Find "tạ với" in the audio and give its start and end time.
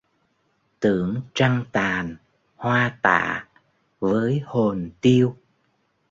3.03-4.41